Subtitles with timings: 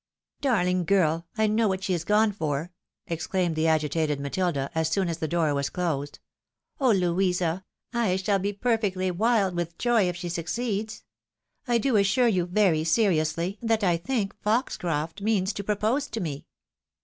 [0.41, 1.27] "Darling girl!
[1.37, 2.71] I know what she is gone for,"
[3.05, 6.17] exclaimed the agitated Matilda, as soon as the door was closed."
[6.81, 7.63] Oh, Louisa!
[7.93, 11.03] I shall be perfectly wild with joy if she succeeds.
[11.67, 16.19] I do assure you, very seriously, that I think Foxcroft means to pro pose to
[16.19, 16.47] me.